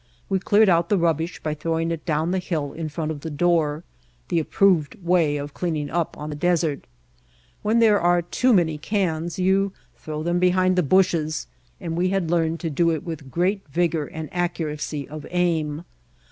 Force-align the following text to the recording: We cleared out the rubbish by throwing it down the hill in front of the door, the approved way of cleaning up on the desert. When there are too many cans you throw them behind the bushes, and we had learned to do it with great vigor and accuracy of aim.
We 0.29 0.39
cleared 0.39 0.67
out 0.67 0.89
the 0.89 0.97
rubbish 0.97 1.41
by 1.43 1.53
throwing 1.53 1.91
it 1.91 2.07
down 2.07 2.31
the 2.31 2.39
hill 2.39 2.73
in 2.73 2.89
front 2.89 3.11
of 3.11 3.19
the 3.21 3.29
door, 3.29 3.83
the 4.29 4.39
approved 4.39 4.95
way 5.03 5.37
of 5.37 5.53
cleaning 5.53 5.91
up 5.91 6.17
on 6.17 6.31
the 6.31 6.35
desert. 6.35 6.85
When 7.61 7.77
there 7.77 8.01
are 8.01 8.23
too 8.23 8.51
many 8.51 8.79
cans 8.79 9.37
you 9.37 9.73
throw 9.95 10.23
them 10.23 10.39
behind 10.39 10.75
the 10.75 10.81
bushes, 10.81 11.45
and 11.79 11.95
we 11.95 12.09
had 12.09 12.31
learned 12.31 12.59
to 12.61 12.71
do 12.71 12.89
it 12.89 13.03
with 13.03 13.29
great 13.29 13.61
vigor 13.67 14.07
and 14.07 14.27
accuracy 14.31 15.07
of 15.07 15.27
aim. 15.29 15.85